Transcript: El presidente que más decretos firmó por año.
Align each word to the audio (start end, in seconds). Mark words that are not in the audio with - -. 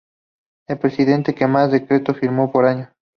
El 0.67 0.79
presidente 0.79 1.35
que 1.35 1.45
más 1.45 1.71
decretos 1.71 2.17
firmó 2.17 2.51
por 2.51 2.65
año. 2.65 2.89